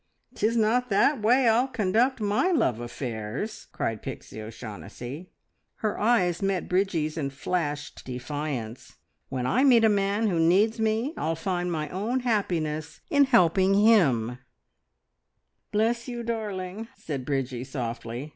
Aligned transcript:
'Tis 0.33 0.57
not 0.57 0.89
that 0.89 1.21
way 1.21 1.47
I'll 1.47 1.67
conduct 1.67 2.19
my 2.19 2.49
love 2.49 2.79
affairs!" 2.79 3.67
cried 3.71 4.01
Pixie 4.01 4.41
O'Shaughnessy. 4.41 5.29
Her 5.75 5.99
eyes 5.99 6.41
met 6.41 6.67
Bridgie's, 6.67 7.17
and 7.19 7.31
flashed 7.31 8.03
defiance. 8.03 8.95
"When 9.29 9.45
I 9.45 9.63
meet 9.63 9.83
a 9.83 9.89
man 9.89 10.25
who 10.25 10.39
needs 10.39 10.79
me 10.79 11.13
I'll 11.17 11.35
find 11.35 11.71
my 11.71 11.87
own 11.89 12.21
happiness 12.21 13.01
in 13.11 13.25
helping 13.25 13.75
him!" 13.75 14.39
"Bless 15.71 16.07
you, 16.07 16.23
darling!" 16.23 16.87
said 16.97 17.23
Bridgie 17.23 17.63
softly. 17.63 18.29